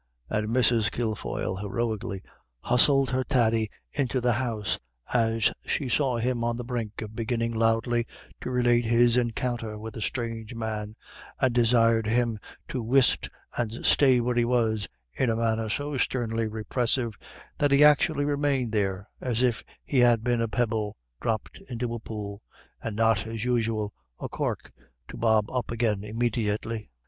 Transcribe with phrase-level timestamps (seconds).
[0.31, 0.91] And Mrs.
[0.91, 2.23] Kilfoyle heroically
[2.61, 4.79] hustled her Thady into the house,
[5.13, 8.07] as she saw him on the brink of beginning loudly
[8.41, 10.95] to relate his encounter with a strange man,
[11.39, 16.47] and desired him to whisht and stay where he was in a manner so sternly
[16.47, 17.15] repressive
[17.59, 21.99] that he actually remained there as if he had been a pebble dropped into a
[21.99, 22.41] pool,
[22.81, 24.71] and not, as usual, a cork
[25.07, 26.89] to bob up again immediately.